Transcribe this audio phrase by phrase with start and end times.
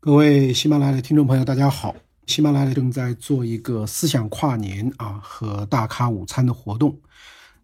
[0.00, 1.92] 各位喜马拉雅的听众朋友，大家好！
[2.28, 6.96] 喜马拉雅正在做一个思想跨年啊和大咖午餐的活动，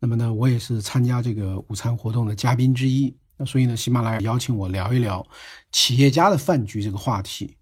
[0.00, 3.14] 那么呢，我也是参加这个午餐活动的嘉宾之一。
[3.36, 5.24] 那所以呢，喜马拉雅邀请我聊一聊
[5.70, 7.56] 企业家的饭局这个话题。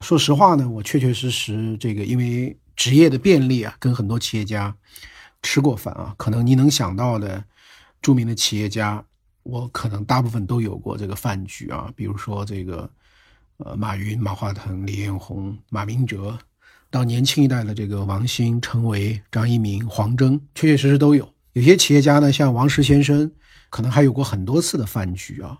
[0.00, 4.72] 说实话呢，我确确实实这个因为职业的便利啊，跟很多企业家
[5.42, 7.42] 吃过饭啊，可能你能想到的
[8.00, 9.04] 著名的企业家，
[9.42, 12.88] 我可能大部分都有过这个饭局啊，比如说这个。
[13.58, 16.38] 呃，马云、马化腾、李彦宏、马明哲，
[16.90, 21.28] 到年轻一代的这个王兴、陈维、张一鸣、黄峥，确确实实都有。
[21.54, 23.28] 有些企业家呢，像王石先生，
[23.68, 25.58] 可能还有过很多次的饭局啊。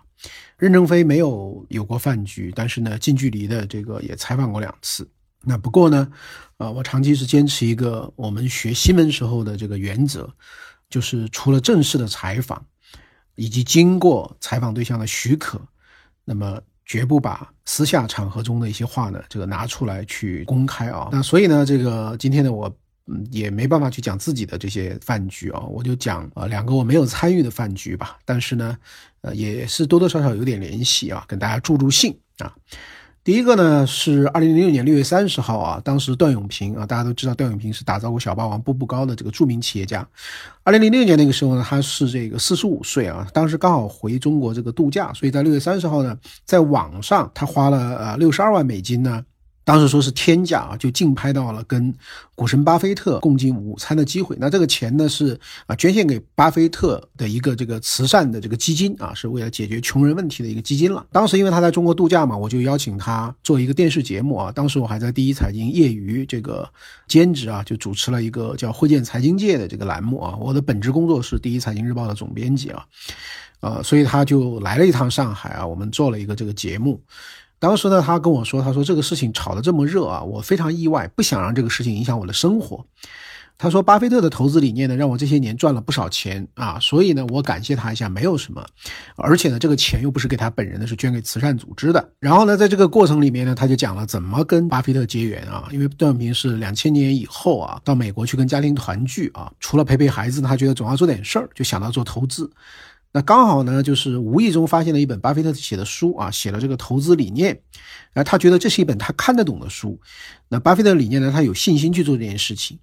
[0.57, 5.05] 任正非没有有过饭局，但是呢，近距离的这个也采访过两次。
[5.43, 6.09] 那不过呢，
[6.55, 10.33] 呃，我长期是坚持一个我们学新闻时候的这个原则，
[10.89, 12.65] 就是除了正式的采访，
[13.35, 15.61] 以及经过采访对象的许可，
[16.23, 16.61] 那么。
[16.89, 21.07] 绝不把私下场合中的一些话呢，这个拿出来去公开啊。
[21.11, 22.67] 那所以呢，这个今天呢，我
[23.05, 28.17] 嗯也没办法去讲自己的这些饭局啊，我就讲啊两个我没有参与的饭局吧。
[28.25, 28.75] 但是呢，
[29.21, 32.51] 呃也是多多少少有点联系啊，跟大家助助兴啊。
[33.29, 40.03] 第一个呢是二零零六年六月三十号啊，当时段永平啊，大家都知道段永平是打造过小霸王、步步高的这个著名企业家。
[40.63, 49.23] 二零零六年那个时候呢，他是这个四十五岁啊，当时刚好回中国这个度假，所以在六月三十号呢，在网上他花了呃六十二万美金呢。
[49.69, 51.93] 当时说是天价啊，就竞拍到了跟
[52.33, 54.35] 股神巴菲特共进午餐的机会。
[54.39, 61.05] 那这个钱呢是啊捐献给巴菲特的一个这个慈善的这个基金啊，是为了解决穷人问题的一个基金了。
[61.11, 64.51] 当时因为他在中国度假嘛，我就邀请他做一个电视节目啊。
[64.51, 66.67] 当时我还在第一财经业余这个
[67.07, 70.35] 兼职啊，就主持了一个叫会见财经界的这个栏目啊。
[70.41, 72.83] 我的本职工作是第一财经日报的总编辑啊，
[73.59, 76.99] 呃，所以他就来了一趟上海啊，我们做了一个这个节目。
[77.59, 82.85] 当时呢，他跟我说：“他说这个事情炒得这么热啊，我非常意外，不想让这个事情影响我的生活。”
[83.61, 88.65] 他说：“巴菲特的投资理念呢，让我这些年赚了不少钱啊，所以呢，我感谢他一下，没有什么。
[89.17, 92.09] 而且呢，这个钱又不是给他本人的，是捐给慈善组织的。
[92.21, 102.49] 然后呢，在这个过程里面呢，他就讲了怎么跟巴菲特结缘啊，因为段永平是两千年以后啊，到美国去跟家庭团聚啊，除了陪陪孩子，他觉得总要做点事儿，就想到做投资。”
[103.11, 107.59] 那刚好呢，就是无意中发现了一本巴菲特写的书啊，写了这个投资理念，
[108.13, 109.99] 啊，他觉得这是一本他看得懂的书。
[110.47, 112.77] 那巴菲特理念呢，他有信心去做这件事情，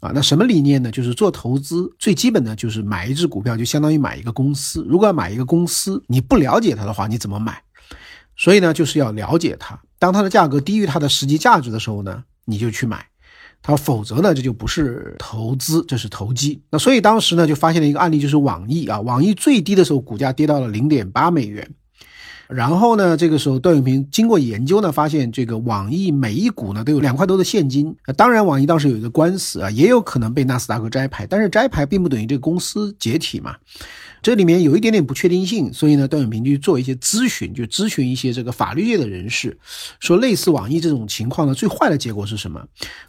[0.00, 0.90] 啊，那什么理念呢？
[0.90, 4.82] 就是做投资最基本的就是买一只股票就相当于买一个公司。
[4.88, 7.62] 如果要买一个公司，你不了解它的话，你怎么买？
[8.34, 9.78] 所以呢，就是要了解它。
[9.98, 13.06] 当它的价格低于它的实际价值的时候呢，你就去买。
[13.66, 16.60] 他说：“否则呢，这就不是投资，这是投机。
[16.70, 21.68] 那所以当时呢，就发现了一个案例，就是网易啊，网易最低的时候，股价跌到了零点八美元。
[22.48, 27.94] 然后呢，这个时候段永平经过研究呢，发现这个网易每一股呢都有两块多的现金。
[28.16, 33.56] 当然，网易当时有一个官司啊，也有可能被纳斯达克摘牌，但是摘牌并不等于这个公司解体嘛。”
[34.22, 39.56] 这里面有一点点不确定性，所以呢，段永平就做一些咨询，就咨询一些这个法律界的人士，
[40.00, 42.60] 说类似网易这种情况呢，最坏的结果是什么？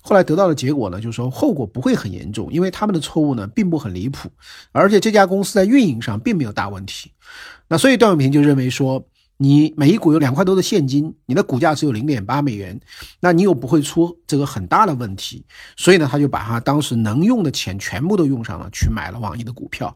[0.01, 4.29] 后来得到的结果呢，就是说后果不会很严重，因为他们的错误呢并不很离谱，
[4.71, 7.11] 而且这家公司在运营上并没有大问题。
[7.67, 9.03] 那所以段永平就认为说。
[9.37, 12.79] 你每一股有两块多的现金，你的股价只有零点八美元，
[13.19, 19.95] 那你又不会出这个很大的问题，所以呢，他就把他当时能用的钱全部都用上了，去买了网易的股票，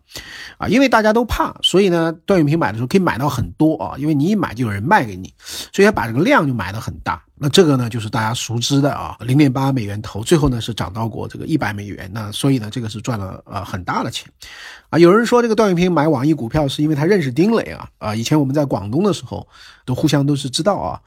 [0.58, 5.34] 啊，因为大家都怕，所以呢，段永平买的时候可以买到很多啊，因为你一买就有人卖给你，
[5.74, 7.24] 所以他把这个量就买的很大。
[7.44, 14.32] 那这个呢，就是大家熟知的啊，零点八美元投，最后呢是涨到过这个一百美元，那所以呢，这个是赚了呃很大的钱，
[14.92, 19.48] 啊，有人说这个段永平买网易股票是因为他认识丁磊啊，啊，以前我们在广东的时候
[19.86, 21.00] 都互相都是知道啊，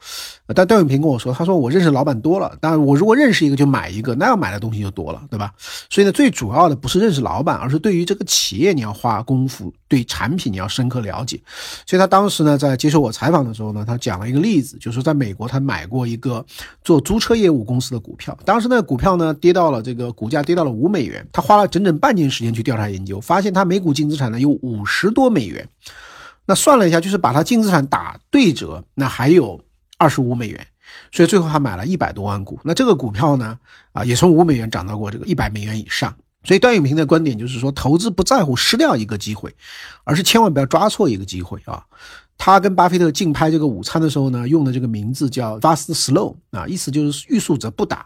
[0.55, 5.53] 但段永平跟我说，他说我认识老板多了，当然我如果认识一个就买一个，那要买的东西就多了，对吧？
[5.89, 11.41] 所以呢，最主要的不是认识老板，而是对于这个企业你要花功夫，对产品你要深刻了解。
[11.85, 16.45] 所以他当时呢在接受我采访的时候呢，他讲了一个例子，就是在美国他买过一个。
[16.83, 25.67] 做租车业务公司的股票，当时那个股票呢跌到了这个股价跌到了五美元，他花了整整半年时间去调查研究，发现他每股净资产呢有五十多美元，
[26.45, 29.59] 那算了一下，就是把他净资产打对折，那还有
[29.97, 30.67] 二十五美元，
[31.11, 33.57] 所以最后他买了一百多万股，那这个股票呢
[33.93, 39.53] 啊也从五美元涨到过这个一百美元以上，所以段永平的观点就是说，投资不在乎失掉一个机会，
[40.03, 41.83] 而是千万不要抓错一个机会啊。
[42.37, 48.05] 他跟巴菲特竞拍这个午餐的时候呢，用的这个名字叫 Fast Slow 啊，意思就是欲速则不达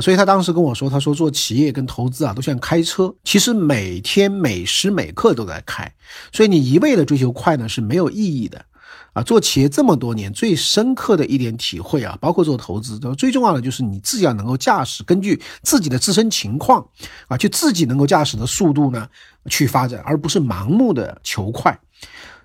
[0.00, 5.92] 所以他当时跟我说，他说做企业跟投资啊，都像开车，其实每天每时每刻都在开，
[6.32, 8.64] 所以你一味的追求快呢是没有意义的
[9.12, 16.86] 啊，做企业这么多年，最深刻的一点体会啊，包括做投资，最重要的就是你自己要能够驾驶，根据自己的自身情况
[17.28, 19.08] 啊，就自己能够驾驶的速度呢
[19.48, 21.78] 去发展，而不是盲目的求快。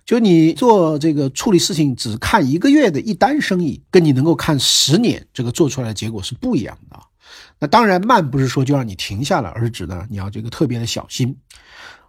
[0.06, 7.00] 就你做这个处理事情，只看一个月的一单生意，跟你能够看十年这个做出来的结果是不一样的。
[7.60, 11.36] 那当然慢不是说就让你停下来，而是指呢你要这个特别的小心。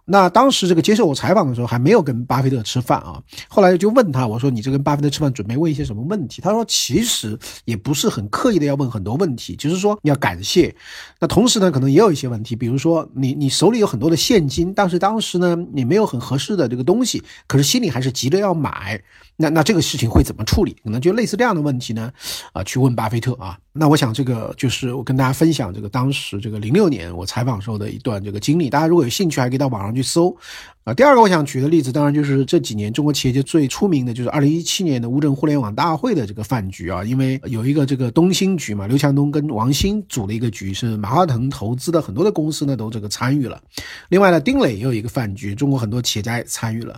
[0.09, 3.21] 那当时这个接受我采访的时候，还没有跟巴菲特吃饭啊。
[3.49, 6.41] 后来就问他，我说你这跟巴菲特吃饭，准备问一些什么问题？
[6.41, 10.73] 他说其实也不是很刻意的要问很多问题，就是说你要感谢。
[11.19, 19.01] 那同时呢，可能也有一些问题，比如说你你手里有很多的现金，但是当时呢你没有很合适的这个东西，可是心里还是急着要买。
[19.39, 20.75] 那那这个事情会怎么处理？
[20.83, 22.11] 可能就类似这样的问题呢，
[22.53, 23.55] 啊，去问巴菲特啊。
[23.71, 28.67] 那我想这个就是我跟大家分享这个当时这个零六年我采访时候的一段这个经历。
[28.67, 30.35] 大家如果有兴趣，还可以到网上去搜。
[30.83, 43.61] 啊，第二个我想举的例子，当然就是这几年中国企业界最出名的就是二零一七年的乌镇互联网大会的这个饭局啊，因为有一个这个东兴局嘛，刘强东跟王兴组的一个局，是马化腾投资的很多的公司呢都这个参与了。
[44.07, 46.97] 另外呢，丁磊也有一个饭局，中国很多企业家也参与了。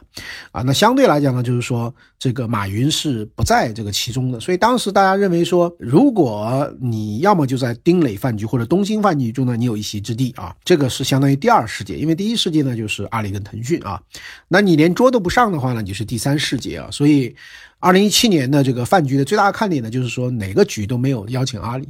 [0.51, 13.81] 啊，那相对来讲呢，就是说这个马云是不在这个其中的，所以当时大家认为说，如果你要么就在丁磊饭局或者东兴饭局中呢，你有一席之地啊，这个是相当于第二世界，因为第一世界呢就是阿里跟腾讯。
[13.83, 14.01] 啊，
[14.49, 16.89] 那你连桌都不上的话呢，你是第三世界啊。
[16.91, 17.33] 所以，
[17.79, 21.87] 二零一七年的这个饭局的最大看点呢，就是说哪个局都没有邀请阿里。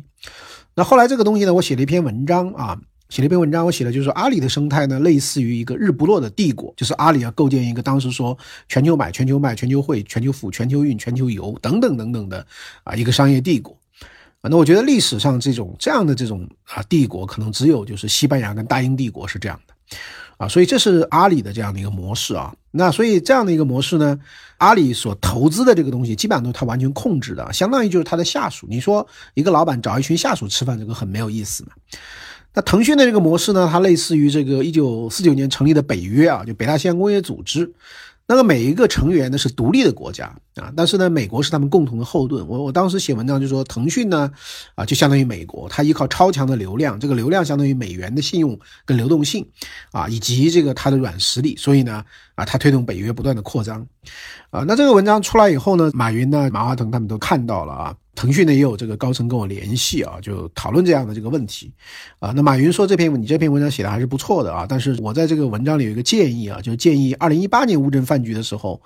[0.75, 2.79] 那后来这个东西呢，我写了一篇文章啊，
[3.09, 8.37] 写了一篇文章，我写的就是说阿里的生态呢，类似于一个日不落的帝国，就是阿里要构建一个当时说
[8.67, 12.45] 全球买、全球卖、全球汇、全球付、全球运、全球游等等等等的
[12.83, 13.75] 啊一个商业帝国。
[14.41, 19.73] 啊，那我觉得历史上这种这样的这种啊帝国，可能只有就是西班牙跟大英帝国是这样的。
[20.39, 22.55] 啊，所以这是阿里的这样的一个模式啊。
[22.71, 24.17] 那所以这样的一个模式呢，
[24.59, 28.65] 阿里所投资的这个东西，基本上都是他完全控制的，相当于就是他的下属。
[28.69, 31.71] 你说一个老板找一群下属吃饭，这个很没有意思嘛。
[32.53, 37.69] 那腾讯的这个模式呢，它类似于这个一九四九年成立的北约啊，就北大西洋工业组织。
[38.31, 42.47] 那么每一个成员呢是独立的国家啊，但是呢，美国是他们共同的后盾。
[42.47, 44.31] 我我当时写文章就说，腾讯呢，
[44.75, 49.43] 啊，就相当于美国，它依靠超强的流量，这个流量相当于美元的信用跟流动性，
[49.91, 52.05] 啊，以及这个它的软实力，所以呢，
[52.35, 53.83] 啊，它推动北约不断的扩张，
[54.51, 57.95] 啊，那这个文章出来以后呢，马云呢，马化腾他们都看到了啊。
[58.19, 61.71] 腾讯呢也有这个高层跟我联系啊，就讨论这样的这个问题，
[62.19, 68.81] 啊，那马云说这篇你这篇文章写的还是不错的啊，但是我在这个文章里有一个建议啊，就建议二零一八年乌镇饭局的时候。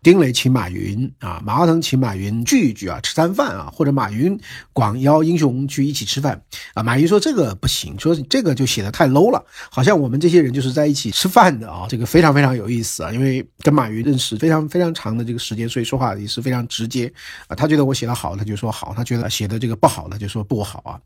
[0.00, 4.38] 丁磊请马云啊，马化腾请马云聚一聚啊，吃餐饭啊，或者马云
[4.72, 6.40] 广邀英雄去一起吃饭
[6.72, 6.84] 啊。
[6.84, 13.12] 马云说这个不行，说这个就写的太 low 了，好像我们这些人就是在一起吃饭的啊，这个非常非常有意思啊。
[13.12, 17.12] 因为跟马云认识非常非常长的这个时间，所以说话也是非常直接
[17.48, 17.56] 啊。
[17.56, 21.00] 他觉得我写的好，他就说好；他觉得写的这个不好，他就说不好啊。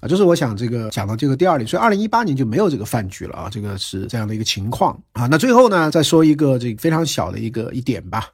[0.00, 5.26] 啊，就是我想这个讲到这个第二点，所以二零一八年就没有这个饭局了啊，这个是这样的一个情况啊。
[5.26, 8.26] 那最后呢，再说一个这个非常小的一个一点吧，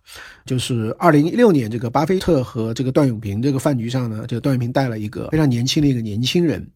[0.44, 6.66] 就是二零一六年这个巴菲特和这个段永平这个饭局上呢，这个段永平带了一个非常年轻的一个年轻人。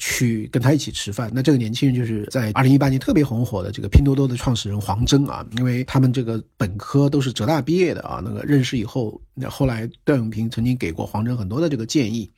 [0.00, 12.30] 去跟他一起吃饭，那这个年轻人就是在二零一八年特别红火的这个拼多多的创始人黄峥啊，因为他们这个本科都是浙大毕业的啊，那个认识以后，那后来段永平曾经给过黄峥很多的这个建议。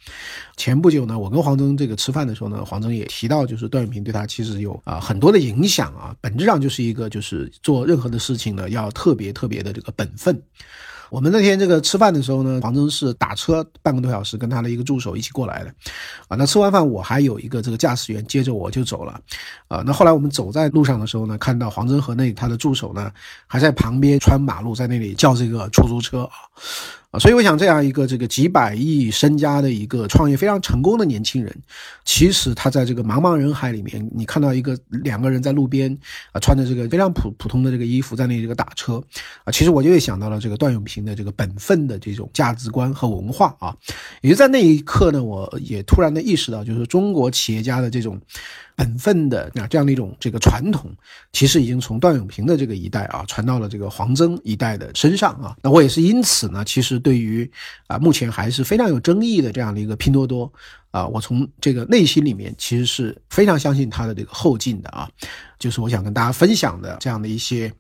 [0.57, 10.43] 前不久呢，我跟黄峥这个吃饭的时候呢，黄峥也提到，就是段永平对他其实有啊很多的影响啊，本质上就是一个就是做任何的事情呢要特别特别的这个本分。
[11.11, 15.75] 我们那天这个吃饭的时候呢，黄峥是打车半个多小时，跟他的一个助手一起过来的，
[16.29, 19.21] 啊，那吃完饭我还有一个这个驾驶员接着我就走了，
[19.67, 23.11] 啊，那后来我们走在路上的时候呢，看到黄峥和那他的助手呢
[23.49, 26.47] 还在旁边穿马路，在那里叫这个出租车啊。
[27.11, 31.53] 啊，所以我想，这样一个这个几百亿身家的一个创业非常成功的年轻人，
[32.05, 35.91] 其实他在这个茫茫人海里面，你看到一个两个人在路边
[36.31, 39.03] 啊，穿着这个非常普普通的这个衣服在那里这个打车
[39.43, 43.77] 啊，其实我就会想到了这个段永平的这个本分的这种价值观和文化啊，
[44.21, 48.21] 也就在那一刻呢，我也突然的意识到，就是中国企业家的这种。
[48.81, 50.91] 本分的啊，这样的一种这个传统，
[51.35, 55.55] 其实已经从段永平的这个一代啊，传到了这个黄峥一代的身上啊。
[55.63, 57.51] 那我也是因此呢，其实对于
[57.89, 60.51] 啊目前还是非常有争议的这样的一个拼多多
[60.93, 65.07] 啊，我从这个内心里面其实是非常相信他的这个后劲的啊。
[65.59, 67.71] 就是我想跟大家分享的这样的一些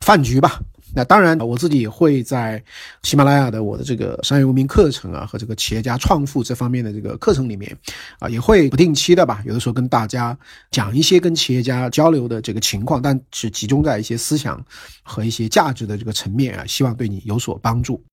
[0.00, 0.60] 饭局吧。
[0.96, 2.62] 那当然，我自己也会在
[3.02, 7.76] 喜马拉雅的我的这个商业文明课程啊，和这个企业家创富这方面的这个课程里面，
[8.18, 10.34] 啊，也会不定期的吧，有的时候跟大家
[10.70, 14.58] 讲一些跟企业家交流的这个情况，但是集中在一些思想
[15.02, 18.02] 和一些价值的这个层面啊，希望对你有所帮助。